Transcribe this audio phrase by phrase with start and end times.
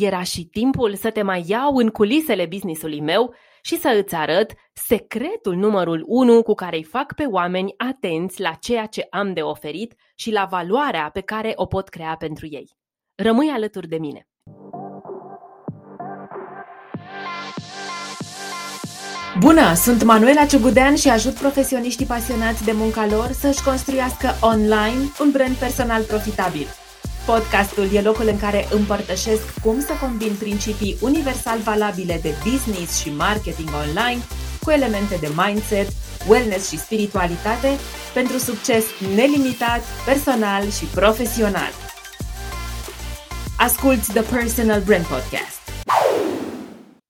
[0.00, 4.52] era și timpul să te mai iau în culisele businessului meu și să îți arăt
[4.72, 9.40] secretul numărul 1 cu care îi fac pe oameni atenți la ceea ce am de
[9.40, 12.70] oferit și la valoarea pe care o pot crea pentru ei.
[13.14, 14.26] Rămâi alături de mine!
[19.38, 19.74] Bună!
[19.74, 25.54] Sunt Manuela Ciugudean și ajut profesioniștii pasionați de munca lor să-și construiască online un brand
[25.54, 26.66] personal profitabil.
[27.26, 33.10] Podcastul e locul în care împărtășesc cum să combin principii universal valabile de business și
[33.10, 34.20] marketing online
[34.62, 35.88] cu elemente de mindset,
[36.28, 37.68] wellness și spiritualitate
[38.14, 41.72] pentru succes nelimitat, personal și profesional.
[43.58, 45.60] Asculți The Personal Brand Podcast.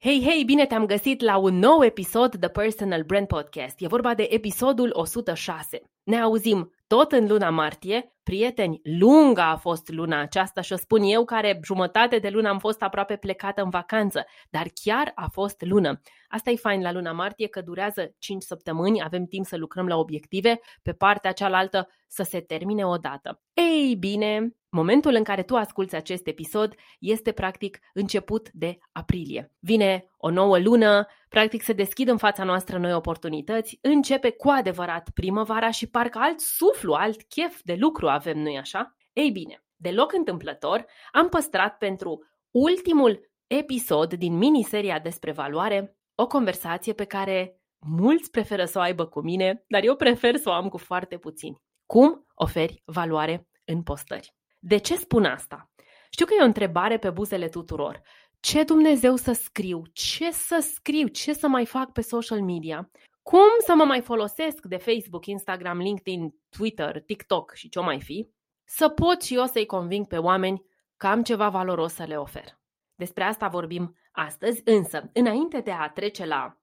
[0.00, 3.74] Hei, hei, bine te-am găsit la un nou episod The Personal Brand Podcast.
[3.78, 5.82] E vorba de episodul 106.
[6.02, 8.11] Ne auzim tot în luna martie.
[8.22, 12.58] Prieteni, lunga a fost luna aceasta și o spun eu care jumătate de lună am
[12.58, 16.00] fost aproape plecată în vacanță, dar chiar a fost lună.
[16.28, 19.96] Asta e fain la luna martie că durează 5 săptămâni, avem timp să lucrăm la
[19.96, 23.42] obiective, pe partea cealaltă să se termine odată.
[23.52, 29.52] Ei bine, momentul în care tu asculți acest episod este practic început de aprilie.
[29.58, 35.10] Vine o nouă lună, practic se deschid în fața noastră noi oportunități, începe cu adevărat
[35.14, 38.96] primăvara și parcă alt suflu, alt chef de lucru avem, nu-i așa?
[39.12, 46.92] Ei bine, deloc întâmplător, am păstrat pentru ultimul episod din miniseria despre valoare o conversație
[46.92, 50.68] pe care mulți preferă să o aibă cu mine, dar eu prefer să o am
[50.68, 51.62] cu foarte puțini.
[51.86, 54.34] Cum oferi valoare în postări?
[54.58, 55.70] De ce spun asta?
[56.10, 58.00] Știu că e o întrebare pe buzele tuturor.
[58.40, 59.82] Ce Dumnezeu să scriu?
[59.92, 61.06] Ce să scriu?
[61.06, 62.90] Ce să mai fac pe social media?
[63.22, 68.28] Cum să mă mai folosesc de Facebook, Instagram, LinkedIn, Twitter, TikTok și ce mai fi?
[68.64, 70.62] Să pot și eu să-i conving pe oameni
[70.96, 72.60] că am ceva valoros să le ofer.
[72.94, 76.56] Despre asta vorbim astăzi, însă, înainte de a trece la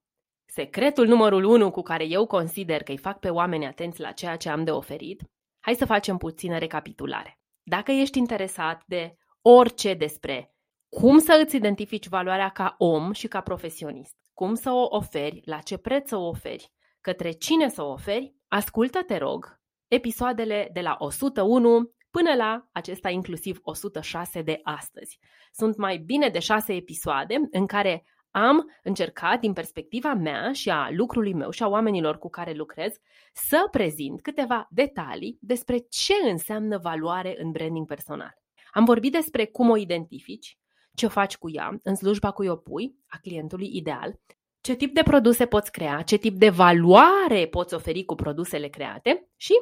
[0.45, 4.35] secretul numărul 1 cu care eu consider că îi fac pe oameni atenți la ceea
[4.35, 5.23] ce am de oferit,
[5.59, 7.39] hai să facem puțină recapitulare.
[7.63, 10.53] Dacă ești interesat de orice despre
[10.89, 15.57] cum să îți identifici valoarea ca om și ca profesionist, cum să o oferi, la
[15.57, 20.81] ce preț să o oferi, către cine să o oferi, ascultă, te rog, episoadele de
[20.81, 25.19] la 101 până la acesta inclusiv 106 de astăzi.
[25.51, 30.89] Sunt mai bine de șase episoade în care am încercat, din perspectiva mea și a
[30.91, 32.93] lucrului meu și a oamenilor cu care lucrez,
[33.33, 38.33] să prezint câteva detalii despre ce înseamnă valoare în branding personal.
[38.71, 40.58] Am vorbit despre cum o identifici,
[40.99, 44.19] ce faci cu ea, în slujba cui o pui, a clientului ideal,
[44.61, 49.29] ce tip de produse poți crea, ce tip de valoare poți oferi cu produsele create
[49.35, 49.53] și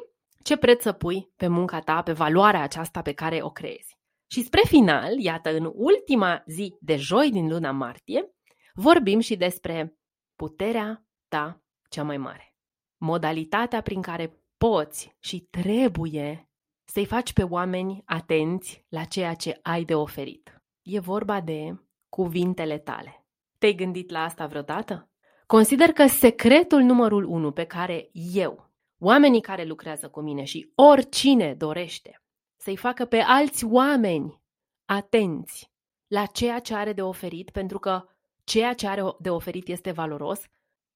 [0.42, 3.96] ce preț să pui pe munca ta, pe valoarea aceasta pe care o creezi.
[4.30, 8.34] Și spre final, iată, în ultima zi de joi din luna martie,
[8.74, 9.98] vorbim și despre
[10.36, 12.56] puterea ta cea mai mare.
[12.96, 16.50] Modalitatea prin care poți și trebuie
[16.84, 20.57] să-i faci pe oameni atenți la ceea ce ai de oferit.
[20.90, 23.26] E vorba de cuvintele tale.
[23.58, 25.10] Te-ai gândit la asta vreodată?
[25.46, 31.54] Consider că secretul numărul unu pe care eu oamenii care lucrează cu mine și oricine
[31.54, 32.22] dorește
[32.56, 34.40] să-i facă pe alți oameni
[34.84, 35.70] atenți
[36.06, 38.04] la ceea ce are de oferit, pentru că
[38.44, 40.44] ceea ce are de oferit este valoros,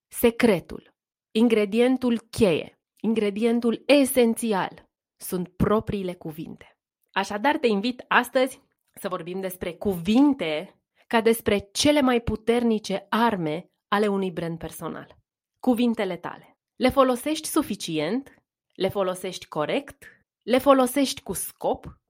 [0.09, 0.95] secretul,
[1.31, 6.77] ingredientul cheie, ingredientul esențial sunt propriile cuvinte.
[7.11, 8.61] Așadar, te invit astăzi
[8.95, 10.77] să vorbim despre cuvinte
[11.07, 15.17] ca despre cele mai puternice arme ale unui brand personal.
[15.59, 16.59] Cuvintele tale.
[16.77, 18.43] Le folosești suficient?
[18.73, 20.05] Le folosești corect?
[20.43, 22.01] Le folosești cu scop?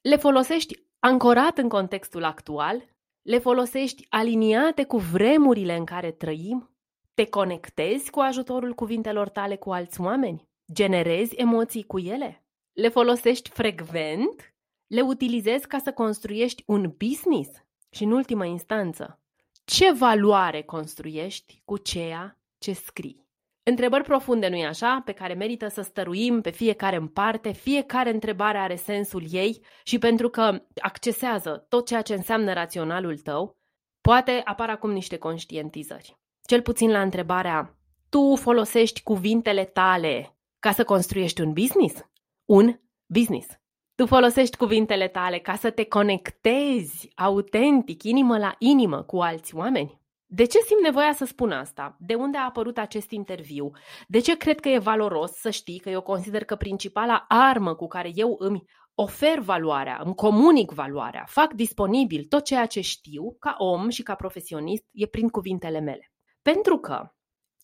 [0.00, 2.84] Le folosești ancorat în contextul actual?
[3.22, 6.76] Le folosești aliniate cu vremurile în care trăim?
[7.14, 10.48] Te conectezi cu ajutorul cuvintelor tale cu alți oameni?
[10.72, 12.44] Generezi emoții cu ele?
[12.72, 14.51] Le folosești frecvent?
[14.92, 17.50] Le utilizezi ca să construiești un business?
[17.90, 19.20] Și în ultima instanță,
[19.64, 23.26] ce valoare construiești cu ceea ce scrii?
[23.62, 28.58] Întrebări profunde, nu-i așa, pe care merită să stăruim pe fiecare în parte, fiecare întrebare
[28.58, 33.56] are sensul ei și pentru că accesează tot ceea ce înseamnă raționalul tău,
[34.00, 36.18] poate apar acum niște conștientizări.
[36.46, 37.78] Cel puțin la întrebarea,
[38.08, 42.06] tu folosești cuvintele tale ca să construiești un business?
[42.44, 43.61] Un business.
[44.02, 50.00] Tu folosești cuvintele tale ca să te conectezi autentic, inimă la inimă cu alți oameni?
[50.26, 51.96] De ce simt nevoia să spun asta?
[52.00, 53.70] De unde a apărut acest interviu?
[54.08, 57.86] De ce cred că e valoros să știi că eu consider că principala armă cu
[57.86, 58.62] care eu îmi
[58.94, 64.14] ofer valoarea, îmi comunic valoarea, fac disponibil tot ceea ce știu ca om și ca
[64.14, 66.12] profesionist e prin cuvintele mele.
[66.42, 67.12] Pentru că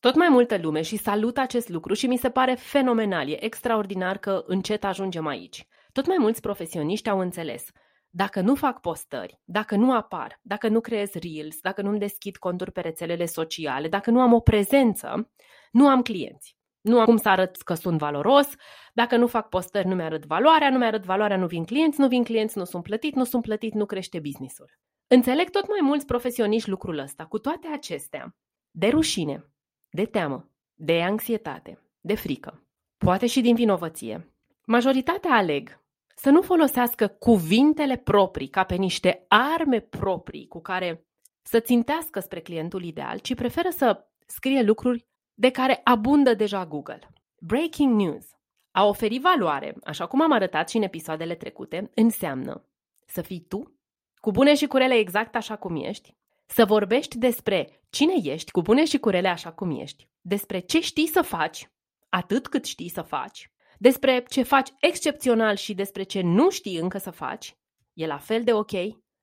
[0.00, 4.19] tot mai multă lume și salut acest lucru și mi se pare fenomenal, e extraordinar
[4.19, 5.67] că încet ajungem aici.
[5.99, 7.71] Tot mai mulți profesioniști au înțeles.
[8.11, 12.73] Dacă nu fac postări, dacă nu apar, dacă nu creez reels, dacă nu-mi deschid conturi
[12.73, 15.33] pe rețelele sociale, dacă nu am o prezență,
[15.73, 16.56] nu am clienți.
[16.81, 18.49] Nu am cum să arăt că sunt valoros,
[18.93, 22.25] dacă nu fac postări, nu mi-arăt valoarea, nu mi-arăt valoarea, nu vin clienți, nu vin
[22.25, 24.79] clienți, nu sunt plătit, nu sunt plătit, nu crește businessul.
[25.06, 27.25] Înțeleg tot mai mulți profesioniști lucrul ăsta.
[27.25, 28.37] Cu toate acestea,
[28.71, 29.53] de rușine,
[29.91, 34.33] de teamă, de anxietate, de frică, poate și din vinovăție,
[34.65, 35.87] majoritatea aleg
[36.19, 41.06] să nu folosească cuvintele proprii ca pe niște arme proprii cu care
[41.43, 46.99] să țintească spre clientul ideal, ci preferă să scrie lucruri de care abundă deja Google.
[47.38, 48.26] Breaking news.
[48.70, 52.65] A oferi valoare, așa cum am arătat și în episoadele trecute, înseamnă
[53.06, 53.79] să fii tu,
[54.20, 56.15] cu bune și curele exact așa cum ești,
[56.47, 61.06] să vorbești despre cine ești, cu bune și curele așa cum ești, despre ce știi
[61.06, 61.70] să faci,
[62.09, 66.99] atât cât știi să faci, despre ce faci excepțional și despre ce nu știi încă
[66.99, 67.57] să faci,
[67.93, 68.73] e la fel de ok,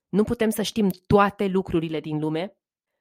[0.09, 2.57] nu putem să știm toate lucrurile din lume,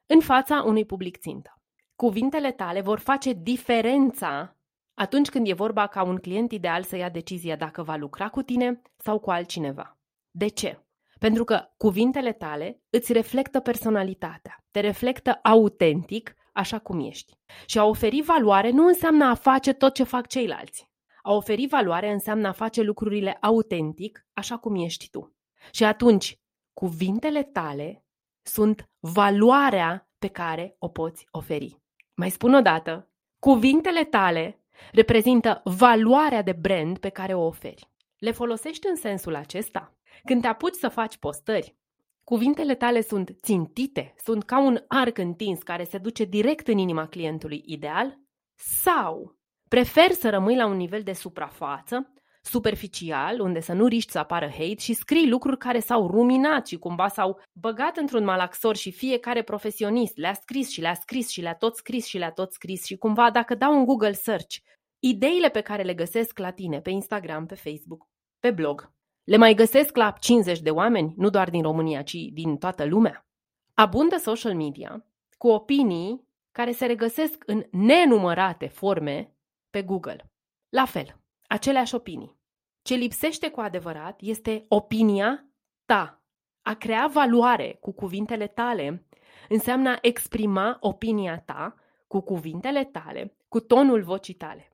[0.06, 1.62] în fața unui public țintă.
[1.97, 4.56] Cuvintele tale vor face diferența
[4.95, 8.43] atunci când e vorba ca un client ideal să ia decizia dacă va lucra cu
[8.43, 9.99] tine sau cu altcineva.
[10.31, 10.79] De ce?
[11.19, 17.33] Pentru că cuvintele tale îți reflectă personalitatea, te reflectă autentic așa cum ești.
[17.67, 20.89] Și a oferi valoare nu înseamnă a face tot ce fac ceilalți.
[21.26, 25.37] A oferi valoare înseamnă a face lucrurile autentic așa cum ești tu.
[25.71, 26.38] Și atunci,
[26.73, 28.05] cuvintele tale
[28.43, 31.82] sunt valoarea pe care o poți oferi.
[32.15, 37.91] Mai spun o dată, cuvintele tale reprezintă valoarea de brand pe care o oferi.
[38.19, 39.99] Le folosești în sensul acesta?
[40.25, 41.77] Când te apuci să faci postări,
[42.25, 47.06] cuvintele tale sunt țintite, sunt ca un arc întins care se duce direct în inima
[47.06, 48.19] clientului ideal?
[48.55, 49.38] Sau
[49.75, 52.12] preferi să rămâi la un nivel de suprafață,
[52.43, 56.76] superficial, unde să nu riști să apară hate și scrii lucruri care s-au ruminat și
[56.76, 61.55] cumva s-au băgat într-un malaxor și fiecare profesionist le-a scris și le-a scris și le-a
[61.55, 64.56] tot scris și le-a tot scris și cumva dacă dau un Google search,
[64.99, 68.93] ideile pe care le găsesc la tine pe Instagram, pe Facebook, pe blog,
[69.25, 73.27] le mai găsesc la 50 de oameni, nu doar din România, ci din toată lumea.
[73.73, 75.06] Abundă social media
[75.38, 79.33] cu opinii care se regăsesc în nenumărate forme
[79.75, 80.31] pe Google.
[80.69, 82.37] La fel, aceleași opinii.
[82.82, 85.49] Ce lipsește cu adevărat este opinia
[85.85, 86.23] ta.
[86.62, 89.06] A crea valoare cu cuvintele tale
[89.49, 91.75] înseamnă a exprima opinia ta
[92.06, 94.69] cu cuvintele tale, cu tonul vocii tale.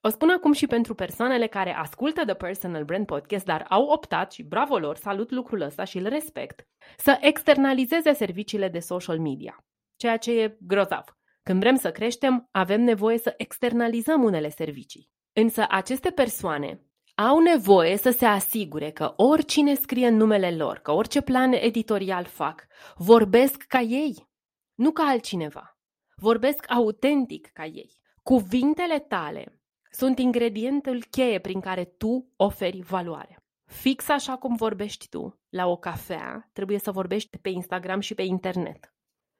[0.00, 4.32] O spun acum și pentru persoanele care ascultă The Personal Brand Podcast, dar au optat
[4.32, 6.66] și bravo lor, salut lucrul ăsta și îl respect,
[6.96, 9.64] să externalizeze serviciile de social media,
[9.96, 11.16] ceea ce e grozav.
[11.46, 15.10] Când vrem să creștem, avem nevoie să externalizăm unele servicii.
[15.32, 16.80] Însă aceste persoane
[17.14, 22.24] au nevoie să se asigure că oricine scrie în numele lor, că orice plan editorial
[22.24, 22.66] fac,
[22.96, 24.28] vorbesc ca ei,
[24.74, 25.78] nu ca altcineva.
[26.16, 27.90] Vorbesc autentic ca ei.
[28.22, 29.60] Cuvintele tale
[29.90, 33.44] sunt ingredientul cheie prin care tu oferi valoare.
[33.64, 38.22] Fix așa cum vorbești tu la o cafea, trebuie să vorbești pe Instagram și pe
[38.22, 38.95] internet.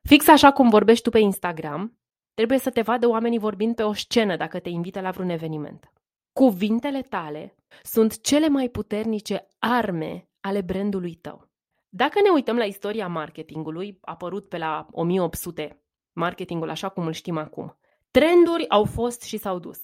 [0.07, 1.99] Fix așa cum vorbești tu pe Instagram,
[2.35, 5.93] trebuie să te vadă oamenii vorbind pe o scenă dacă te invită la vreun eveniment.
[6.33, 11.49] Cuvintele tale sunt cele mai puternice arme ale brandului tău.
[11.89, 17.37] Dacă ne uităm la istoria marketingului, apărut pe la 1800, marketingul așa cum îl știm
[17.37, 17.79] acum,
[18.11, 19.81] trenduri au fost și s-au dus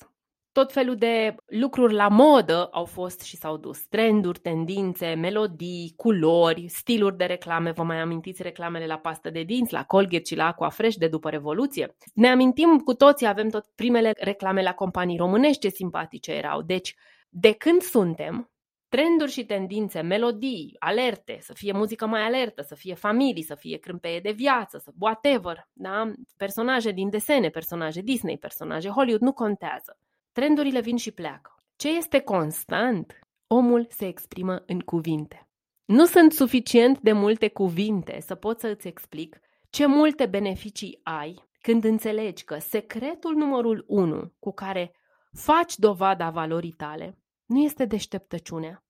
[0.52, 3.86] tot felul de lucruri la modă au fost și s-au dus.
[3.86, 7.70] Trenduri, tendințe, melodii, culori, stiluri de reclame.
[7.70, 11.08] Vă mai amintiți reclamele la pastă de dinți, la Colgate și la Aqua Fresh de
[11.08, 11.96] după Revoluție?
[12.14, 16.62] Ne amintim cu toții, avem tot primele reclame la companii românești ce simpatice erau.
[16.62, 16.94] Deci,
[17.28, 18.50] de când suntem,
[18.88, 23.78] trenduri și tendințe, melodii, alerte, să fie muzică mai alertă, să fie familii, să fie
[23.78, 26.12] crâmpeie de viață, să whatever, da?
[26.36, 29.98] personaje din desene, personaje Disney, personaje Hollywood, nu contează.
[30.32, 31.54] Trendurile vin și pleacă.
[31.76, 33.18] Ce este constant?
[33.46, 35.48] Omul se exprimă în cuvinte.
[35.84, 41.50] Nu sunt suficient de multe cuvinte să pot să îți explic ce multe beneficii ai
[41.60, 44.94] când înțelegi că secretul numărul 1 cu care
[45.32, 48.84] faci dovada valorii tale nu este deșteptăciunea,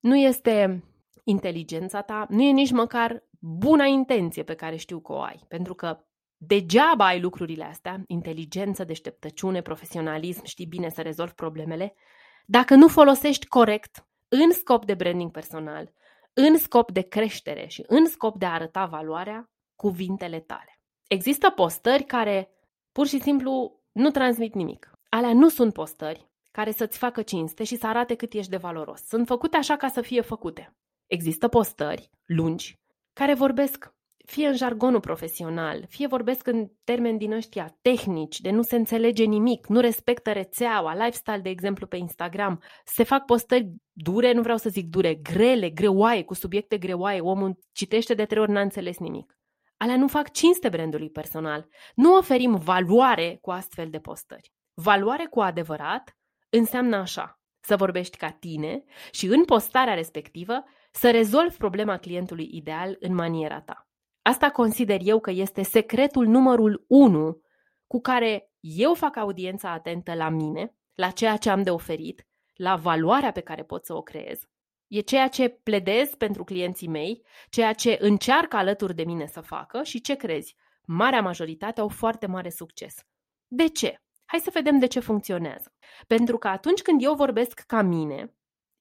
[0.00, 0.84] nu este
[1.24, 5.74] inteligența ta, nu e nici măcar buna intenție pe care știu că o ai, pentru
[5.74, 6.04] că
[6.46, 11.94] Degeaba ai lucrurile astea, inteligență, deșteptăciune, profesionalism, știi bine să rezolvi problemele,
[12.46, 15.92] dacă nu folosești corect în scop de branding personal,
[16.32, 20.80] în scop de creștere și în scop de a arăta valoarea cuvintele tale.
[21.06, 22.50] Există postări care
[22.92, 24.90] pur și simplu nu transmit nimic.
[25.08, 29.00] Alea nu sunt postări care să-ți facă cinste și să arate cât ești de valoros.
[29.06, 30.76] Sunt făcute așa ca să fie făcute.
[31.06, 32.78] Există postări lungi
[33.12, 33.94] care vorbesc
[34.26, 39.24] fie în jargonul profesional, fie vorbesc în termeni din ăștia tehnici, de nu se înțelege
[39.24, 42.62] nimic, nu respectă rețeaua, lifestyle, de exemplu, pe Instagram.
[42.84, 47.20] Se fac postări dure, nu vreau să zic dure, grele, greoaie, cu subiecte greoaie.
[47.20, 49.38] Omul citește de trei ori, n-a înțeles nimic.
[49.76, 51.68] Alea nu fac cinste brandului personal.
[51.94, 54.52] Nu oferim valoare cu astfel de postări.
[54.74, 56.16] Valoare cu adevărat
[56.50, 62.96] înseamnă așa, să vorbești ca tine și în postarea respectivă să rezolvi problema clientului ideal
[63.00, 63.88] în maniera ta.
[64.26, 67.40] Asta consider eu că este secretul numărul unu
[67.86, 72.76] cu care eu fac audiența atentă la mine, la ceea ce am de oferit, la
[72.76, 74.48] valoarea pe care pot să o creez.
[74.86, 79.82] E ceea ce pledez pentru clienții mei, ceea ce încearcă alături de mine să facă
[79.82, 80.56] și ce crezi?
[80.84, 82.94] Marea majoritate au foarte mare succes.
[83.46, 84.02] De ce?
[84.24, 85.74] Hai să vedem de ce funcționează.
[86.06, 88.34] Pentru că atunci când eu vorbesc ca mine,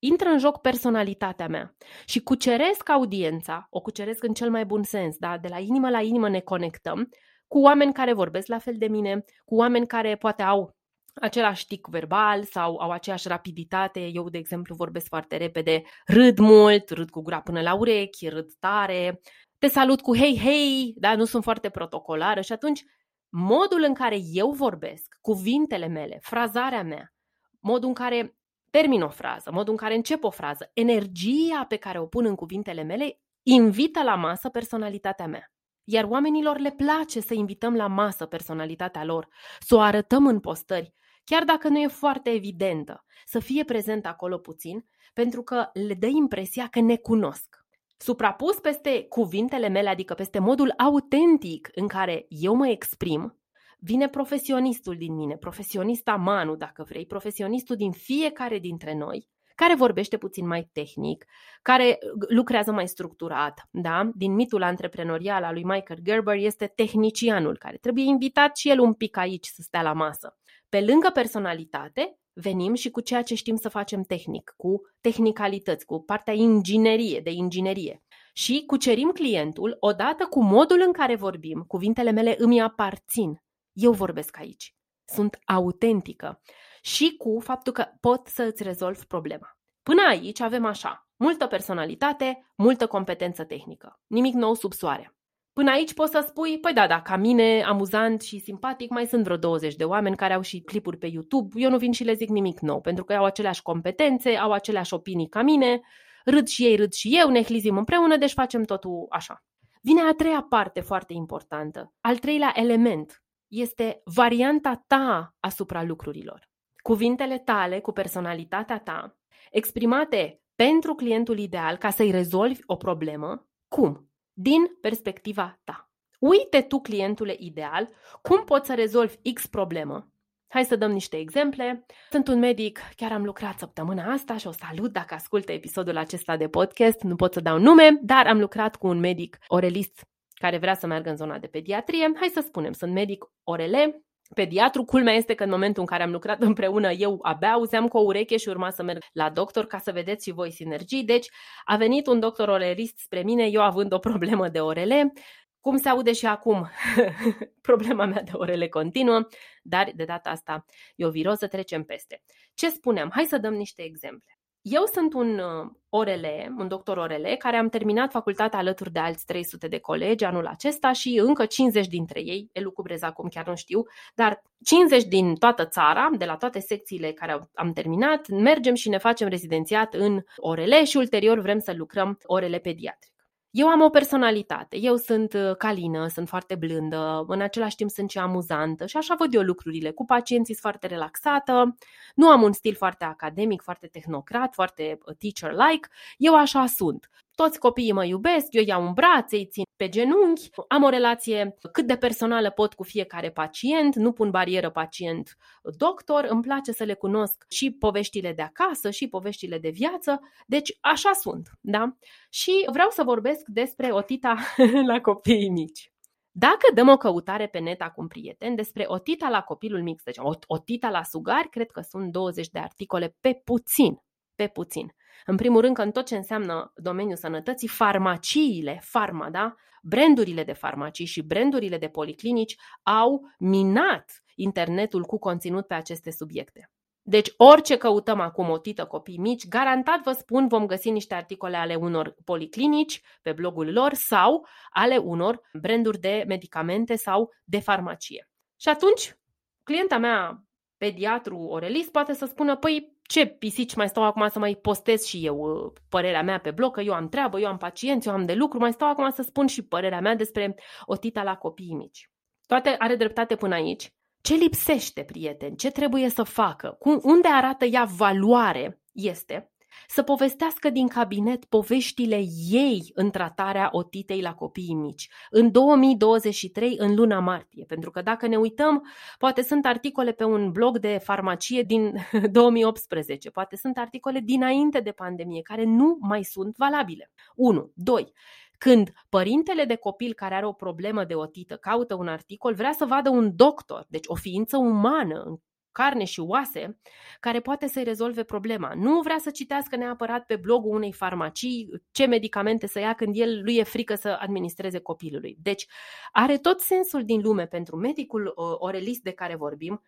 [0.05, 5.17] intră în joc personalitatea mea și cuceresc audiența, o cuceresc în cel mai bun sens,
[5.17, 5.37] da?
[5.37, 7.09] de la inimă la inimă ne conectăm
[7.47, 10.75] cu oameni care vorbesc la fel de mine, cu oameni care poate au
[11.13, 14.09] același tic verbal sau au aceeași rapiditate.
[14.13, 18.53] Eu, de exemplu, vorbesc foarte repede, râd mult, râd cu gura până la urechi, râd
[18.59, 19.21] tare,
[19.57, 22.83] te salut cu hei, hei, da, nu sunt foarte protocolară și atunci
[23.29, 27.13] modul în care eu vorbesc, cuvintele mele, frazarea mea,
[27.59, 28.35] modul în care
[28.79, 32.35] termin o frază, modul în care încep o frază, energia pe care o pun în
[32.35, 35.51] cuvintele mele, invită la masă personalitatea mea.
[35.83, 39.27] Iar oamenilor le place să invităm la masă personalitatea lor,
[39.59, 44.37] să o arătăm în postări, chiar dacă nu e foarte evidentă, să fie prezent acolo
[44.37, 47.65] puțin, pentru că le dă impresia că ne cunosc.
[47.97, 53.42] Suprapus peste cuvintele mele, adică peste modul autentic în care eu mă exprim,
[53.83, 60.17] vine profesionistul din mine, profesionista Manu, dacă vrei, profesionistul din fiecare dintre noi, care vorbește
[60.17, 61.25] puțin mai tehnic,
[61.61, 61.97] care
[62.29, 63.67] lucrează mai structurat.
[63.71, 64.09] Da?
[64.15, 68.93] Din mitul antreprenorial al lui Michael Gerber este tehnicianul, care trebuie invitat și el un
[68.93, 70.37] pic aici să stea la masă.
[70.69, 76.03] Pe lângă personalitate, venim și cu ceea ce știm să facem tehnic, cu tehnicalități, cu
[76.03, 78.03] partea inginerie, de inginerie.
[78.33, 83.42] Și cucerim clientul odată cu modul în care vorbim, cuvintele mele îmi aparțin.
[83.73, 84.75] Eu vorbesc aici.
[85.05, 86.41] Sunt autentică.
[86.81, 89.57] Și cu faptul că pot să îți rezolv problema.
[89.83, 93.99] Până aici avem așa, multă personalitate, multă competență tehnică.
[94.07, 95.15] Nimic nou sub soare.
[95.53, 99.23] Până aici poți să spui, păi da, da, ca mine, amuzant și simpatic, mai sunt
[99.23, 101.61] vreo 20 de oameni care au și clipuri pe YouTube.
[101.61, 104.93] Eu nu vin și le zic nimic nou, pentru că au aceleași competențe, au aceleași
[104.93, 105.81] opinii ca mine,
[106.25, 109.43] râd și ei, râd și eu, ne hlizim împreună, deci facem totul așa.
[109.81, 111.93] Vine a treia parte foarte importantă.
[112.01, 113.22] Al treilea element
[113.61, 116.49] este varianta ta asupra lucrurilor.
[116.81, 119.17] Cuvintele tale cu personalitatea ta,
[119.51, 124.07] exprimate pentru clientul ideal ca să-i rezolvi o problemă, cum?
[124.33, 125.91] din perspectiva ta.
[126.19, 127.89] Uite tu, clientule ideal,
[128.21, 130.07] cum poți să rezolvi X problemă.
[130.47, 131.85] Hai să dăm niște exemple.
[132.11, 136.37] Sunt un medic, chiar am lucrat săptămâna asta și o salut dacă ascultă episodul acesta
[136.37, 137.01] de podcast.
[137.01, 140.87] Nu pot să dau nume, dar am lucrat cu un medic orelist care vrea să
[140.87, 142.11] meargă în zona de pediatrie.
[142.15, 144.83] Hai să spunem, sunt medic orele, pediatru.
[144.83, 148.01] Culmea este că în momentul în care am lucrat împreună, eu abia auzeam cu o
[148.01, 151.03] ureche și urma să merg la doctor ca să vedeți și voi sinergii.
[151.03, 151.27] Deci
[151.65, 155.13] a venit un doctor orelist spre mine, eu având o problemă de orele.
[155.59, 156.69] Cum se aude și acum,
[157.61, 159.27] problema mea de orele continuă,
[159.61, 162.23] dar de data asta e o viroză, trecem peste.
[162.53, 163.09] Ce spuneam?
[163.13, 164.37] Hai să dăm niște exemple.
[164.63, 169.25] Eu sunt un uh, orele, un doctor orele, care am terminat facultatea alături de alți
[169.25, 173.83] 300 de colegi anul acesta și încă 50 dintre ei, elucubrez acum chiar nu știu,
[174.15, 178.97] dar 50 din toată țara, de la toate secțiile care am terminat, mergem și ne
[178.97, 183.12] facem rezidențiat în orele și ulterior vrem să lucrăm orele pediatri.
[183.55, 188.09] Eu am o personalitate, eu sunt uh, calină, sunt foarte blândă, în același timp sunt
[188.09, 189.91] și amuzantă și așa văd eu lucrurile.
[189.91, 191.75] Cu pacienții sunt foarte relaxată,
[192.15, 197.09] nu am un stil foarte academic, foarte tehnocrat, foarte uh, teacher-like, eu așa sunt.
[197.35, 201.57] Toți copiii mă iubesc, eu iau în brațe, îi țin pe genunchi, am o relație
[201.71, 206.93] cât de personală pot cu fiecare pacient, nu pun barieră pacient-doctor, îmi place să le
[206.93, 211.97] cunosc și poveștile de acasă și poveștile de viață, deci așa sunt, da?
[212.29, 214.35] Și vreau să vorbesc despre otita
[214.91, 215.91] la copiii mici.
[216.35, 220.89] Dacă dăm o căutare pe net acum, prieten, despre otita la copilul mic, deci otita
[220.89, 224.01] la sugari, cred că sunt 20 de articole pe puțin,
[224.35, 224.93] pe puțin.
[225.25, 229.55] În primul rând că în tot ce înseamnă domeniul sănătății, farmaciile, farma, da?
[229.83, 236.71] brandurile de farmacii și brandurile de policlinici au minat internetul cu conținut pe aceste subiecte.
[237.05, 241.57] Deci orice căutăm acum o tită copii mici, garantat vă spun vom găsi niște articole
[241.57, 248.29] ale unor policlinici pe blogul lor sau ale unor branduri de medicamente sau de farmacie.
[248.59, 249.17] Și atunci,
[249.63, 250.43] clienta mea,
[250.77, 255.25] pediatru orelist, poate să spună, păi ce pisici mai stau acum să mai postez și
[255.25, 258.25] eu uh, părerea mea pe blog, că eu am treabă, eu am pacienți, eu am
[258.25, 260.55] de lucru, mai stau acum să spun și părerea mea despre
[260.85, 262.11] o tita la copiii mici.
[262.45, 265.55] Toate are dreptate până aici, ce lipsește, prieteni?
[265.55, 266.75] Ce trebuie să facă?
[266.79, 268.81] Cum, unde arată ea valoare?
[268.93, 269.52] Este
[269.87, 276.95] să povestească din cabinet poveștile ei în tratarea otitei la copiii mici, în 2023, în
[276.95, 277.65] luna martie.
[277.67, 278.87] Pentru că dacă ne uităm,
[279.17, 281.93] poate sunt articole pe un blog de farmacie din
[282.31, 287.11] 2018, poate sunt articole dinainte de pandemie, care nu mai sunt valabile.
[287.35, 287.71] 1.
[287.75, 288.13] 2.
[288.57, 292.85] Când părintele de copil care are o problemă de otită caută un articol, vrea să
[292.85, 295.37] vadă un doctor, deci o ființă umană în
[295.73, 296.79] carne și oase,
[297.19, 298.73] care poate să-i rezolve problema.
[298.75, 303.41] Nu vrea să citească neapărat pe blogul unei farmacii ce medicamente să ia când el
[303.43, 305.37] lui e frică să administreze copilului.
[305.41, 305.67] Deci
[306.11, 309.81] are tot sensul din lume pentru medicul uh, orelist de care vorbim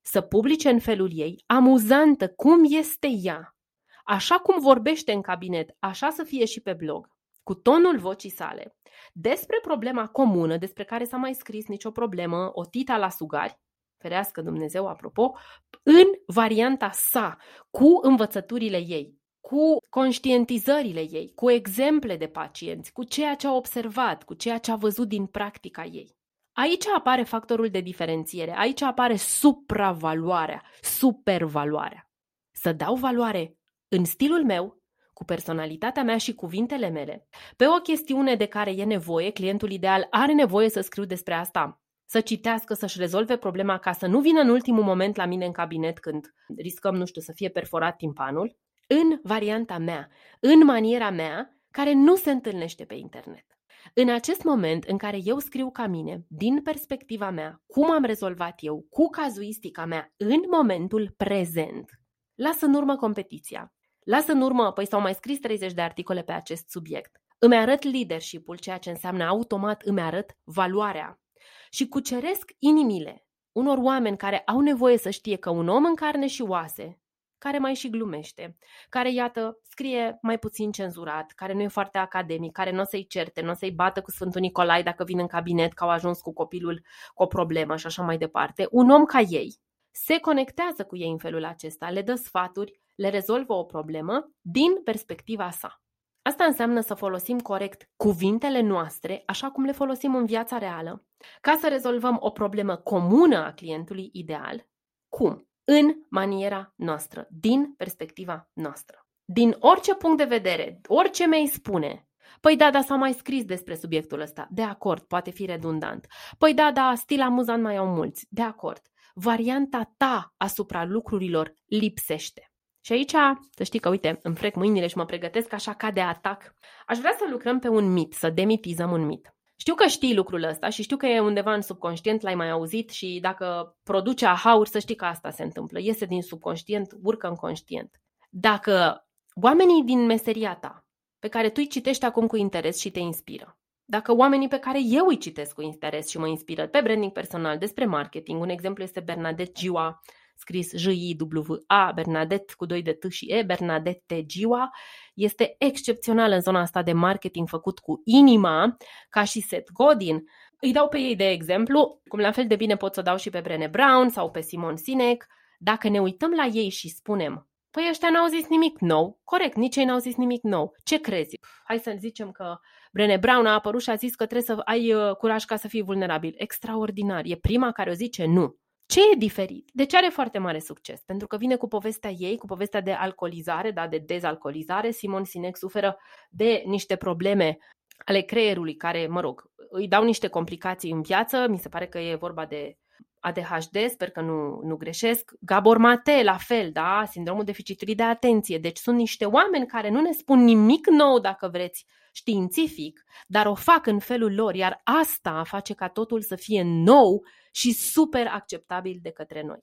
[0.00, 3.56] să publice în felul ei, amuzantă cum este ea,
[4.04, 7.16] așa cum vorbește în cabinet, așa să fie și pe blog
[7.48, 8.76] cu tonul vocii sale,
[9.12, 13.60] despre problema comună, despre care s-a mai scris nicio problemă, o tita la sugari,
[13.98, 15.34] ferească Dumnezeu, apropo,
[15.82, 17.36] în varianta sa,
[17.70, 24.22] cu învățăturile ei, cu conștientizările ei, cu exemple de pacienți, cu ceea ce a observat,
[24.22, 26.16] cu ceea ce a văzut din practica ei.
[26.52, 32.10] Aici apare factorul de diferențiere, aici apare supravaloarea, supervaloarea.
[32.50, 33.56] Să dau valoare
[33.88, 38.84] în stilul meu, cu personalitatea mea și cuvintele mele, pe o chestiune de care e
[38.84, 43.92] nevoie, clientul ideal are nevoie să scriu despre asta, să citească, să-și rezolve problema ca
[43.92, 47.32] să nu vină în ultimul moment la mine în cabinet când riscăm, nu știu, să
[47.32, 50.08] fie perforat timpanul, în varianta mea,
[50.40, 53.46] în maniera mea, care nu se întâlnește pe internet.
[53.94, 58.58] În acest moment în care eu scriu ca mine, din perspectiva mea, cum am rezolvat
[58.60, 62.00] eu, cu cazuistica mea, în momentul prezent,
[62.34, 63.72] las în urmă competiția,
[64.08, 67.22] Lasă în urmă, păi s-au mai scris 30 de articole pe acest subiect.
[67.38, 71.20] Îmi arăt leadership-ul, ceea ce înseamnă automat îmi arăt valoarea.
[71.70, 76.26] Și cuceresc inimile unor oameni care au nevoie să știe că un om în carne
[76.26, 77.00] și oase,
[77.38, 78.56] care mai și glumește,
[78.88, 83.06] care, iată, scrie mai puțin cenzurat, care nu e foarte academic, care nu o să-i
[83.06, 86.20] certe, nu o să-i bată cu Sfântul Nicolae dacă vin în cabinet că au ajuns
[86.20, 86.82] cu copilul
[87.14, 88.66] cu o problemă și așa mai departe.
[88.70, 93.08] Un om ca ei se conectează cu ei în felul acesta, le dă sfaturi, le
[93.08, 95.82] rezolvă o problemă din perspectiva sa.
[96.28, 101.06] Asta înseamnă să folosim corect cuvintele noastre, așa cum le folosim în viața reală,
[101.40, 104.66] ca să rezolvăm o problemă comună a clientului ideal.
[105.08, 105.48] Cum?
[105.64, 109.06] În maniera noastră, din perspectiva noastră.
[109.24, 112.08] Din orice punct de vedere, orice mi spune,
[112.40, 114.48] Păi da, da, s-a mai scris despre subiectul ăsta.
[114.50, 116.06] De acord, poate fi redundant.
[116.38, 118.26] Păi da, da, stil amuzant mai au mulți.
[118.28, 118.80] De acord.
[119.14, 122.52] Varianta ta asupra lucrurilor lipsește.
[122.80, 123.14] Și aici,
[123.50, 126.54] să știi că, uite, îmi frec mâinile și mă pregătesc așa ca de atac.
[126.86, 129.32] Aș vrea să lucrăm pe un mit, să demitizăm un mit.
[129.56, 132.90] Știu că știi lucrul ăsta și știu că e undeva în subconștient, l-ai mai auzit
[132.90, 135.78] și dacă produce ahauri, să știi că asta se întâmplă.
[135.80, 138.00] Iese din subconștient, urcă în conștient.
[138.30, 139.06] Dacă
[139.42, 140.86] oamenii din meseria ta,
[141.18, 144.78] pe care tu îi citești acum cu interes și te inspiră, dacă oamenii pe care
[144.82, 148.82] eu îi citesc cu interes și mă inspiră pe branding personal, despre marketing, un exemplu
[148.82, 150.00] este Bernadette Giua,
[150.38, 154.70] scris J-I-W-A, Bernadette cu doi de T și E, Bernadette Giua,
[155.14, 158.76] este excepțional în zona asta de marketing făcut cu inima,
[159.08, 160.22] ca și Seth Godin.
[160.60, 163.30] Îi dau pe ei de exemplu, cum la fel de bine pot să dau și
[163.30, 165.26] pe Brené Brown sau pe Simon Sinek.
[165.58, 169.76] Dacă ne uităm la ei și spunem, păi ăștia n-au zis nimic nou, corect, nici
[169.76, 171.38] ei n-au zis nimic nou, ce crezi?
[171.64, 172.58] Hai să zicem că
[172.92, 175.68] Brené Brown a apărut și a zis că trebuie să ai uh, curaj ca să
[175.68, 176.34] fii vulnerabil.
[176.36, 177.22] Extraordinar.
[177.24, 178.56] E prima care o zice nu.
[178.88, 179.70] Ce e diferit?
[179.72, 181.00] De ce are foarte mare succes?
[181.00, 184.90] Pentru că vine cu povestea ei, cu povestea de alcoolizare, da, de dezalcoolizare.
[184.90, 185.98] Simon Sinek suferă
[186.30, 187.58] de niște probleme
[188.04, 191.46] ale creierului care, mă rog, îi dau niște complicații în viață.
[191.48, 192.76] Mi se pare că e vorba de
[193.20, 195.32] ADHD, sper că nu, nu greșesc.
[195.40, 198.58] Gabor Mate, la fel, da, sindromul deficitului de atenție.
[198.58, 203.54] Deci sunt niște oameni care nu ne spun nimic nou, dacă vreți, științific, dar o
[203.54, 208.98] fac în felul lor, iar asta face ca totul să fie nou și super acceptabil
[209.02, 209.58] de către noi.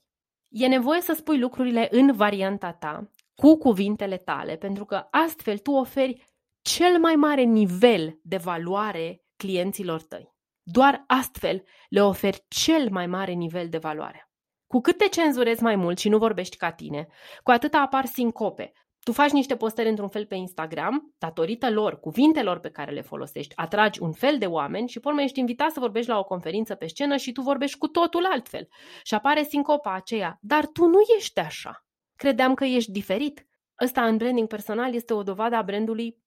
[0.50, 5.72] E nevoie să spui lucrurile în varianta ta, cu cuvintele tale, pentru că astfel tu
[5.72, 6.26] oferi
[6.62, 10.35] cel mai mare nivel de valoare clienților tăi.
[10.68, 14.30] Doar astfel le oferi cel mai mare nivel de valoare.
[14.68, 17.08] Cu cât te cenzurezi mai mult și nu vorbești ca tine,
[17.44, 18.72] cu atât apar sincope.
[19.04, 23.56] Tu faci niște postări într-un fel pe Instagram, datorită lor, cuvintelor pe care le folosești,
[23.56, 26.88] atragi un fel de oameni și pe ești invitat să vorbești la o conferință pe
[26.88, 28.68] scenă și tu vorbești cu totul altfel.
[29.04, 31.86] Și apare sincopa aceea, dar tu nu ești așa.
[32.16, 33.48] Credeam că ești diferit.
[33.84, 36.18] Ăsta în branding personal este o dovadă a brandului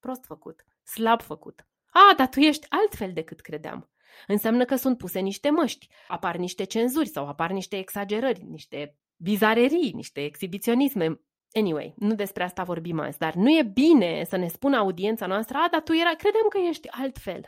[0.00, 1.66] prost făcut, slab făcut.
[1.98, 3.90] A, dar tu ești altfel decât credeam.
[4.26, 9.92] Înseamnă că sunt puse niște măști, apar niște cenzuri sau apar niște exagerări, niște bizarerii,
[9.94, 11.20] niște exhibiționisme.
[11.52, 15.56] Anyway, nu despre asta vorbim azi, dar nu e bine să ne spună audiența noastră,
[15.58, 17.40] a, dar tu era, credeam că ești altfel.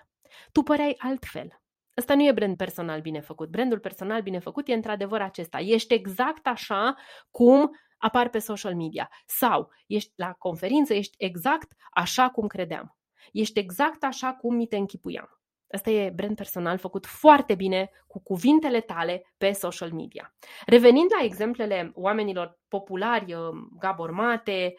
[0.52, 1.62] Tu păreai altfel.
[1.96, 3.48] Ăsta nu e brand personal bine făcut.
[3.48, 5.58] Brandul personal bine făcut e într-adevăr acesta.
[5.58, 6.94] Ești exact așa
[7.30, 9.10] cum apar pe social media.
[9.26, 12.99] Sau ești la conferință, ești exact așa cum credeam.
[13.32, 15.40] Ești exact așa cum mi te închipuiam.
[15.72, 20.34] Asta e brand personal făcut foarte bine cu cuvintele tale pe social media.
[20.66, 23.40] Revenind la exemplele oamenilor populari, uh,
[23.78, 24.74] Gabor Mate,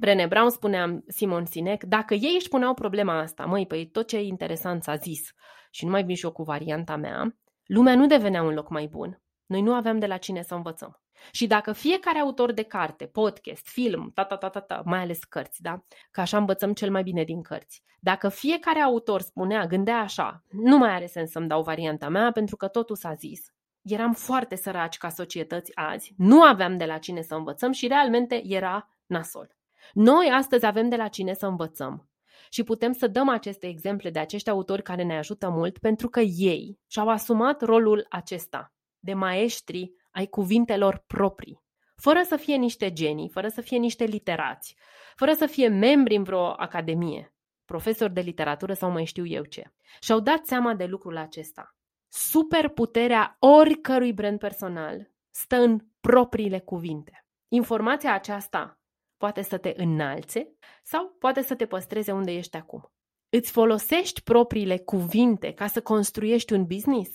[0.00, 4.16] Brené Brown, spuneam Simon Sinek, dacă ei își puneau problema asta, măi, păi tot ce
[4.16, 5.30] e interesant s-a zis
[5.70, 8.86] și nu mai vin și eu cu varianta mea, lumea nu devenea un loc mai
[8.86, 9.22] bun.
[9.46, 11.03] Noi nu aveam de la cine să învățăm.
[11.32, 15.24] Și dacă fiecare autor de carte, podcast, film, ta, ta, ta, ta, ta, mai ales
[15.24, 15.84] cărți, da?
[16.10, 17.82] Că așa învățăm cel mai bine din cărți.
[18.00, 22.56] Dacă fiecare autor spunea, gândea așa, nu mai are sens să-mi dau varianta mea pentru
[22.56, 23.52] că totul s-a zis.
[23.82, 28.42] Eram foarte săraci ca societăți azi, nu aveam de la cine să învățăm și realmente
[28.46, 29.56] era nasol.
[29.92, 32.08] Noi astăzi avem de la cine să învățăm.
[32.50, 36.20] Și putem să dăm aceste exemple de acești autori care ne ajută mult pentru că
[36.20, 41.62] ei și-au asumat rolul acesta de maestri ai cuvintelor proprii,
[41.96, 44.76] fără să fie niște genii, fără să fie niște literați,
[45.16, 49.72] fără să fie membri în vreo academie, profesori de literatură sau mai știu eu ce.
[50.00, 51.76] Și-au dat seama de lucrul acesta.
[52.08, 57.26] Superputerea oricărui brand personal stă în propriile cuvinte.
[57.48, 58.78] Informația aceasta
[59.16, 62.92] poate să te înalțe sau poate să te păstreze unde ești acum.
[63.28, 67.10] Îți folosești propriile cuvinte ca să construiești un business?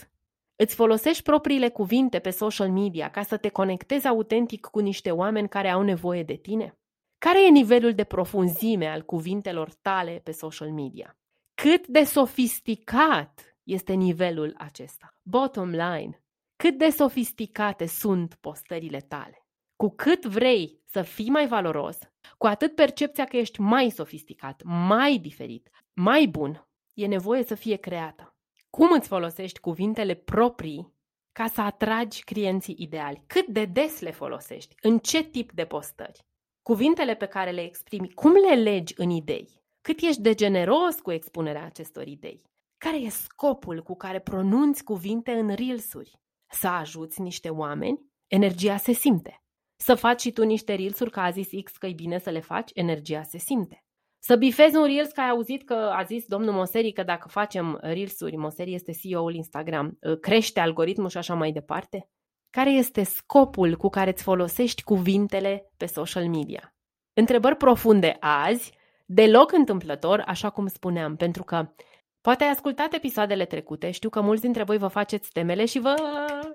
[0.63, 5.50] Îți folosești propriile cuvinte pe social media ca să te conectezi autentic cu niște oameni
[5.50, 6.78] care au nevoie de tine?
[7.17, 11.17] Care e nivelul de profunzime al cuvintelor tale pe social media?
[11.54, 15.08] Cât de sofisticat este nivelul acesta?
[15.24, 16.24] Bottom line,
[16.56, 19.48] cât de sofisticate sunt postările tale?
[19.76, 21.98] Cu cât vrei să fii mai valoros,
[22.38, 27.76] cu atât percepția că ești mai sofisticat, mai diferit, mai bun, e nevoie să fie
[27.76, 28.28] creată.
[28.69, 30.93] Cum îți folosești cuvintele proprii
[31.32, 33.23] ca să atragi clienții ideali?
[33.27, 34.75] Cât de des le folosești?
[34.82, 36.25] În ce tip de postări?
[36.62, 39.62] Cuvintele pe care le exprimi, cum le legi în idei?
[39.82, 42.43] Cât ești de generos cu expunerea acestor idei?
[42.77, 46.19] Care e scopul cu care pronunți cuvinte în reelsuri?
[46.51, 48.05] Să ajuți niște oameni?
[48.27, 49.41] Energia se simte.
[49.75, 52.39] Să faci și tu niște reelsuri că a zis X că e bine să le
[52.39, 52.71] faci?
[52.73, 53.84] Energia se simte.
[54.19, 57.79] Să bifezi un Reels, că ai auzit că a zis domnul Moseri că dacă facem
[57.82, 62.10] Reels-uri, Moseri este CEO-ul Instagram, ă, crește algoritmul și așa mai departe?
[62.49, 66.75] Care este scopul cu care îți folosești cuvintele pe social media?
[67.13, 68.73] Întrebări profunde azi,
[69.05, 71.73] deloc întâmplător, așa cum spuneam, pentru că
[72.21, 75.93] poate ai ascultat episoadele trecute, știu că mulți dintre voi vă faceți temele și vă...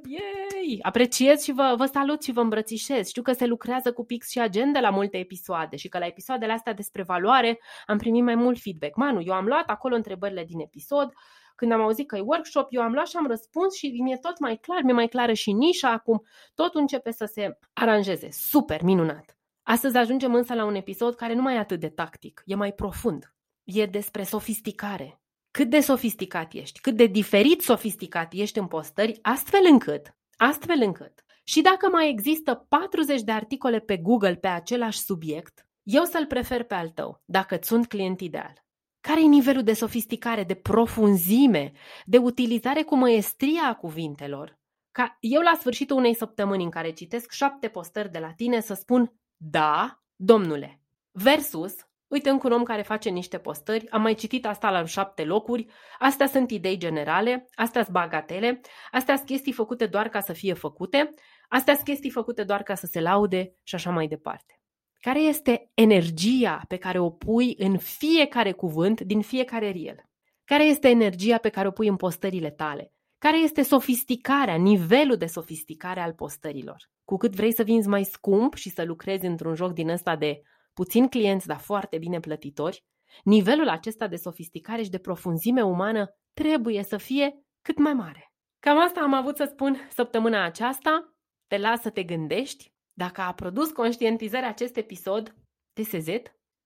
[0.09, 0.34] Yeah!
[0.67, 0.79] Yay!
[0.83, 3.09] Apreciez și vă, vă salut și vă îmbrățișez.
[3.09, 6.53] Știu că se lucrează cu pix și agenda la multe episoade și că la episoadele
[6.53, 8.97] astea despre valoare am primit mai mult feedback.
[8.97, 11.13] Manu, eu am luat acolo întrebările din episod,
[11.55, 14.39] când am auzit că e workshop, eu am luat și am răspuns și mi-e tot
[14.39, 16.23] mai clar, mi-e mai clară și nișa acum,
[16.55, 18.29] totul începe să se aranjeze.
[18.31, 19.39] Super, minunat!
[19.63, 22.73] Astăzi ajungem însă la un episod care nu mai e atât de tactic, e mai
[22.73, 23.35] profund.
[23.65, 25.21] E despre sofisticare.
[25.51, 31.25] Cât de sofisticat ești, cât de diferit sofisticat ești în postări, astfel încât Astfel încât,
[31.45, 36.63] și dacă mai există 40 de articole pe Google pe același subiect, eu să-l prefer
[36.63, 38.65] pe al tău, dacă îți sunt client ideal.
[39.01, 41.73] Care e nivelul de sofisticare, de profunzime,
[42.05, 44.59] de utilizare cu măestria a cuvintelor?
[44.91, 48.75] Ca eu la sfârșitul unei săptămâni în care citesc șapte postări de la tine să
[48.75, 51.75] spun da, domnule, versus
[52.15, 55.67] Uite, încă un om care face niște postări, am mai citit asta la șapte locuri,
[55.99, 60.53] astea sunt idei generale, astea sunt bagatele, astea sunt chestii făcute doar ca să fie
[60.53, 61.15] făcute,
[61.49, 64.61] astea sunt chestii făcute doar ca să se laude și așa mai departe.
[65.01, 69.97] Care este energia pe care o pui în fiecare cuvânt din fiecare riel?
[70.45, 72.93] Care este energia pe care o pui în postările tale?
[73.19, 76.93] Care este sofisticarea, nivelul de sofisticare al postărilor?
[77.05, 80.43] cu cât vrei să vinzi mai scump și să lucrezi într-un joc din ăsta de
[80.75, 82.85] puțin clienți, dar foarte bine plătitori,
[83.25, 88.33] nivelul acesta de sofisticare și de profunzime umană trebuie să fie cât mai mare.
[88.61, 91.15] Cam asta am avut să spun săptămâna aceasta.
[91.47, 95.35] Te las să te gândești dacă a produs conștientizarea acest episod,
[95.73, 96.09] TSZ,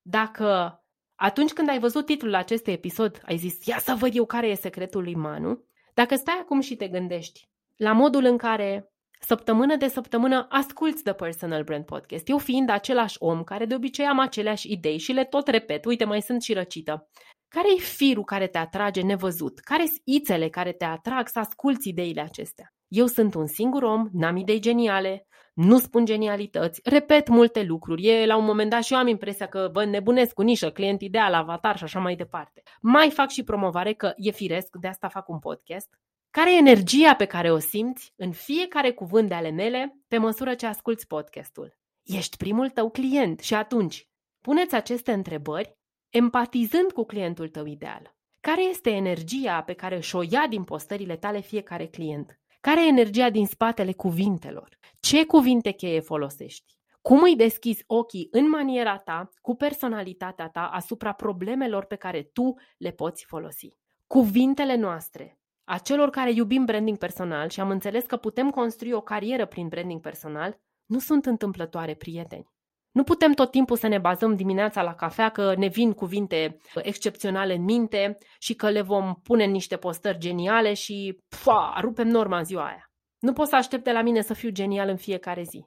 [0.02, 0.78] dacă
[1.14, 4.54] atunci când ai văzut titlul acestui episod ai zis, ia să văd eu care e
[4.54, 9.88] secretul lui Manu, dacă stai acum și te gândești la modul în care săptămână de
[9.88, 14.72] săptămână asculți The Personal Brand Podcast, eu fiind același om care de obicei am aceleași
[14.72, 17.09] idei și le tot repet, uite, mai sunt și răcită.
[17.48, 19.59] Care e firul care te atrage nevăzut?
[19.59, 22.72] Care sunt ițele care te atrag să asculți ideile acestea?
[22.88, 28.07] Eu sunt un singur om, n-am idei geniale, nu spun genialități, repet multe lucruri.
[28.07, 31.00] E la un moment dat și eu am impresia că vă nebunesc cu nișă, client
[31.00, 32.62] ideal, avatar și așa mai departe.
[32.81, 35.88] Mai fac și promovare, că e firesc, de asta fac un podcast.
[36.30, 40.54] Care e energia pe care o simți în fiecare cuvânt de ale mele pe măsură
[40.54, 41.78] ce asculți podcastul?
[42.02, 44.08] Ești primul tău client și atunci
[44.40, 45.76] puneți aceste întrebări
[46.08, 48.16] empatizând cu clientul tău ideal.
[48.40, 52.38] Care este energia pe care și-o ia din postările tale fiecare client?
[52.60, 54.78] Care e energia din spatele cuvintelor?
[55.00, 56.76] Ce cuvinte cheie folosești?
[57.00, 62.54] Cum îi deschizi ochii în maniera ta, cu personalitatea ta, asupra problemelor pe care tu
[62.78, 63.76] le poți folosi?
[64.06, 65.38] Cuvintele noastre,
[65.70, 69.68] a celor care iubim branding personal și am înțeles că putem construi o carieră prin
[69.68, 72.46] branding personal, nu sunt întâmplătoare, prieteni.
[72.90, 77.54] Nu putem tot timpul să ne bazăm dimineața la cafea că ne vin cuvinte excepționale
[77.54, 82.38] în minte și că le vom pune în niște postări geniale și pua, rupem norma
[82.38, 82.92] în ziua aia.
[83.18, 85.66] Nu pot să aștept de la mine să fiu genial în fiecare zi.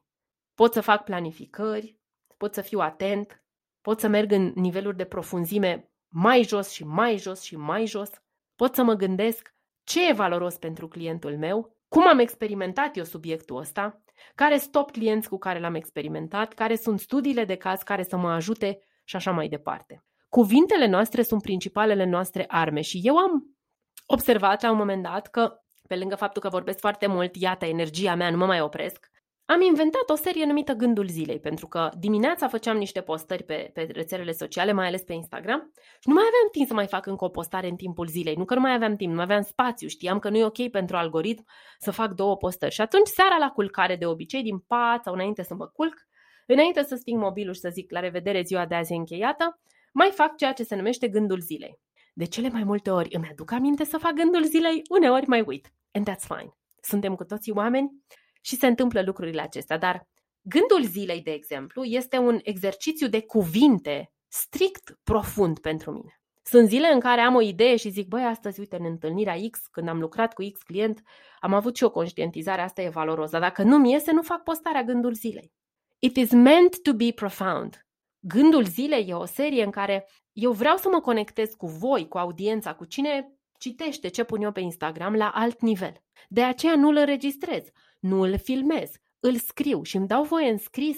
[0.54, 2.00] Pot să fac planificări,
[2.38, 3.44] pot să fiu atent,
[3.82, 8.10] pot să merg în niveluri de profunzime mai jos și mai jos și mai jos,
[8.56, 9.56] pot să mă gândesc
[9.92, 14.04] ce e valoros pentru clientul meu, cum am experimentat eu subiectul ăsta,
[14.36, 18.18] care sunt top clienți cu care l-am experimentat, care sunt studiile de caz care să
[18.18, 20.04] mă ajute și așa mai departe.
[20.30, 23.56] Cuvintele noastre sunt principalele noastre arme și eu am
[24.06, 25.54] observat la un moment dat că,
[25.88, 29.11] pe lângă faptul că vorbesc foarte mult, iată, energia mea, nu mă mai opresc,
[29.46, 33.88] am inventat o serie numită Gândul Zilei, pentru că dimineața făceam niște postări pe, pe
[33.92, 37.26] rețelele sociale, mai ales pe Instagram, și nu mai aveam timp să mai fac încă
[37.26, 38.36] o postare în timpul zilei.
[38.36, 40.70] Nu că nu mai aveam timp, nu mai aveam spațiu, știam că nu e ok
[40.70, 41.46] pentru algoritm
[41.80, 42.74] să fac două postări.
[42.74, 45.96] Și atunci, seara la culcare, de obicei, din pat sau înainte să mă culc,
[46.48, 49.60] înainte să sting mobilul și să zic la revedere ziua de azi încheiată,
[49.94, 51.80] mai fac ceea ce se numește Gândul Zilei.
[52.14, 55.74] De cele mai multe ori îmi aduc aminte să fac gândul zilei, uneori mai uit.
[55.92, 56.56] And that's fine.
[56.82, 57.92] Suntem cu toții oameni
[58.42, 59.78] și se întâmplă lucrurile acestea.
[59.78, 60.08] Dar
[60.42, 66.22] gândul zilei, de exemplu, este un exercițiu de cuvinte strict profund pentru mine.
[66.44, 69.60] Sunt zile în care am o idee și zic, băi, astăzi, uite, în întâlnirea X,
[69.72, 71.02] când am lucrat cu X client,
[71.40, 73.30] am avut și o conștientizare, asta e valoros.
[73.30, 75.52] Dar dacă nu-mi iese, nu fac postarea gândul zilei.
[76.00, 77.86] It is meant to be profound.
[78.20, 82.18] Gândul zilei e o serie în care eu vreau să mă conectez cu voi, cu
[82.18, 85.94] audiența, cu cine citește ce pun eu pe Instagram la alt nivel.
[86.30, 87.64] De aceea nu-l înregistrez
[88.02, 90.98] nu îl filmez, îl scriu și îmi dau voie în scris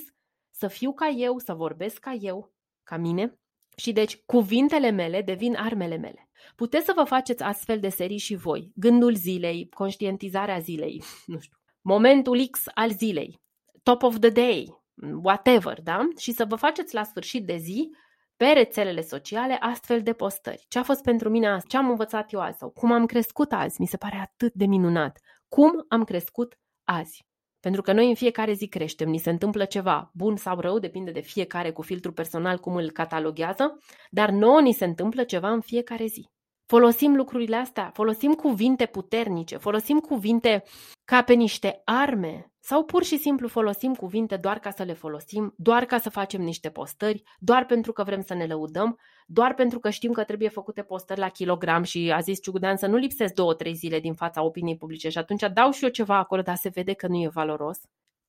[0.51, 3.39] să fiu ca eu, să vorbesc ca eu, ca mine.
[3.75, 6.29] Și deci cuvintele mele devin armele mele.
[6.55, 8.71] Puteți să vă faceți astfel de serii și voi.
[8.75, 13.41] Gândul zilei, conștientizarea zilei, nu știu, momentul X al zilei,
[13.83, 14.83] top of the day,
[15.23, 16.07] whatever, da?
[16.17, 17.89] Și să vă faceți la sfârșit de zi
[18.35, 20.65] pe rețelele sociale astfel de postări.
[20.67, 21.67] Ce a fost pentru mine azi?
[21.67, 22.57] Ce am învățat eu azi?
[22.57, 23.81] Sau cum am crescut azi?
[23.81, 25.19] Mi se pare atât de minunat.
[25.47, 27.25] Cum am crescut azi.
[27.59, 31.11] Pentru că noi în fiecare zi creștem, ni se întâmplă ceva, bun sau rău, depinde
[31.11, 33.77] de fiecare cu filtru personal cum îl cataloghează,
[34.09, 36.29] dar nouă ni se întâmplă ceva în fiecare zi.
[36.65, 40.63] Folosim lucrurile astea, folosim cuvinte puternice, folosim cuvinte
[41.03, 45.53] ca pe niște arme sau pur și simplu folosim cuvinte doar ca să le folosim,
[45.57, 49.79] doar ca să facem niște postări, doar pentru că vrem să ne lăudăm, doar pentru
[49.79, 53.33] că știm că trebuie făcute postări la kilogram și a zis Ciugudean să nu lipsesc
[53.33, 56.55] două, trei zile din fața opiniei publice și atunci dau și eu ceva acolo, dar
[56.55, 57.79] se vede că nu e valoros.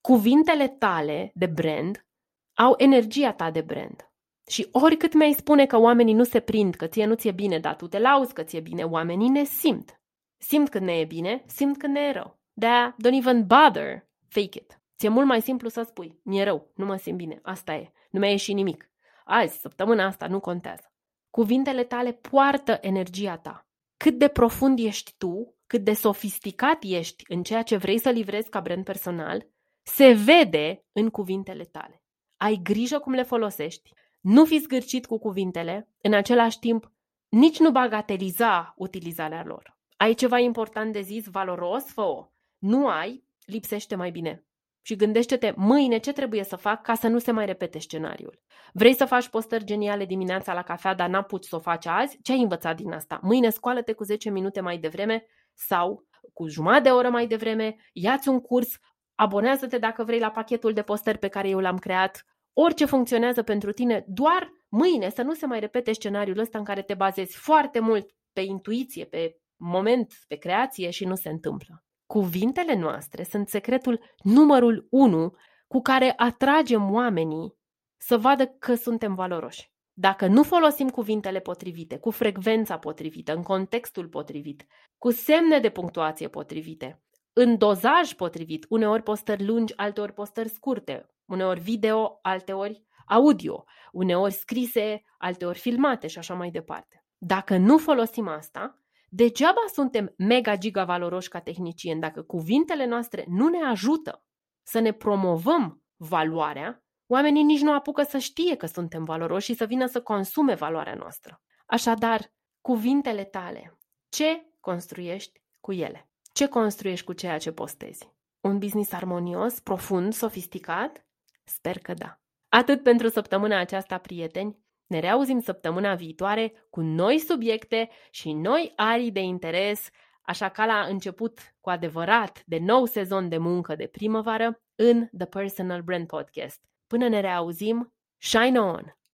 [0.01, 2.05] Cuvintele tale de brand
[2.53, 4.09] au energia ta de brand.
[4.47, 7.75] Și oricât mi-ai spune că oamenii nu se prind, că ție nu ți-e bine, dar
[7.75, 10.01] tu te lauzi că ți-e bine, oamenii ne simt.
[10.37, 12.39] Simt când ne e bine, simt când ne e rău.
[12.53, 12.67] de
[13.03, 14.79] don't even bother, fake it.
[14.97, 18.19] Ți-e mult mai simplu să spui, mi-e rău, nu mă simt bine, asta e, nu
[18.19, 18.89] mi-a ieșit nimic.
[19.25, 20.93] Azi, săptămâna asta, nu contează.
[21.29, 23.67] Cuvintele tale poartă energia ta.
[23.97, 28.49] Cât de profund ești tu, cât de sofisticat ești în ceea ce vrei să livrezi
[28.49, 29.47] ca brand personal,
[29.83, 32.03] se vede în cuvintele tale.
[32.37, 36.91] Ai grijă cum le folosești, nu fi zgârcit cu cuvintele, în același timp,
[37.29, 39.77] nici nu bagateliza utilizarea lor.
[39.97, 42.27] Ai ceva important de zis, valoros, fă-o.
[42.57, 44.45] Nu ai, lipsește mai bine.
[44.87, 48.39] și gândește-te mâine ce trebuie să fac ca să nu se mai repete scenariul.
[48.73, 52.19] Vrei să faci postări geniale dimineața la cafea, dar n-a putut să o faci azi?
[52.21, 53.19] Ce ai învățat din asta?
[53.21, 58.29] Mâine scoală-te cu 10 minute mai devreme sau cu jumătate de oră mai devreme, ia-ți
[58.29, 58.77] un curs,
[59.15, 63.71] abonează-te dacă vrei la pachetul de postări pe care eu l-am creat, orice funcționează pentru
[63.71, 67.79] tine, doar mâine să nu se mai repete scenariul ăsta în care te bazezi foarte
[67.79, 71.84] mult pe intuiție, pe moment, pe creație și nu se întâmplă.
[72.05, 75.35] Cuvintele noastre sunt secretul numărul unu
[75.67, 77.57] cu care atragem oamenii
[77.97, 79.73] să vadă că suntem valoroși.
[79.93, 84.65] Dacă nu folosim cuvintele potrivite, cu frecvența potrivită, în contextul potrivit,
[84.97, 91.59] cu semne de punctuație potrivite, în dozaj potrivit, uneori postări lungi, alteori postări scurte, uneori
[91.59, 97.05] video, alteori audio, uneori scrise, alteori filmate și așa mai departe.
[97.17, 98.84] Dacă nu folosim asta,
[99.15, 104.23] degeaba suntem mega giga valoroși ca tehnicieni dacă cuvintele noastre nu ne ajută
[104.63, 109.65] să ne promovăm valoarea, oamenii nici nu apucă să știe că suntem valoroși și să
[109.65, 111.41] vină să consume valoarea noastră.
[111.65, 116.09] Așadar, cuvintele tale, ce construiești cu ele?
[116.33, 118.13] Ce construiești cu ceea ce postezi?
[118.41, 121.07] Un business armonios, profund, sofisticat?
[121.43, 122.19] Sper că da.
[122.49, 124.64] Atât pentru săptămâna aceasta, prieteni.
[124.87, 129.89] Ne reauzim săptămâna viitoare cu noi subiecte și noi arii de interes,
[130.21, 135.25] așa ca la început cu adevărat de nou sezon de muncă de primăvară în The
[135.25, 136.61] Personal Brand Podcast.
[136.87, 138.97] Până ne reauzim, shine on!